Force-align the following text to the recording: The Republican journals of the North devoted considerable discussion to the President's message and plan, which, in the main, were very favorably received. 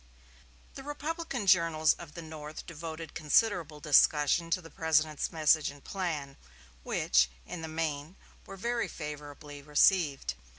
The 0.73 0.81
Republican 0.81 1.45
journals 1.45 1.93
of 1.93 2.15
the 2.15 2.23
North 2.23 2.65
devoted 2.65 3.13
considerable 3.13 3.79
discussion 3.79 4.49
to 4.49 4.59
the 4.59 4.71
President's 4.71 5.31
message 5.31 5.69
and 5.69 5.83
plan, 5.83 6.37
which, 6.81 7.29
in 7.45 7.61
the 7.61 7.67
main, 7.67 8.15
were 8.47 8.57
very 8.57 8.87
favorably 8.87 9.61
received. 9.61 10.33